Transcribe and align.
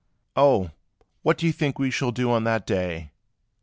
"Oh! 0.35 0.71
what 1.21 1.37
do 1.37 1.45
you 1.45 1.53
think 1.53 1.77
we 1.77 1.91
shall 1.91 2.11
do 2.11 2.31
on 2.31 2.43
that 2.45 2.65
day?" 2.65 3.11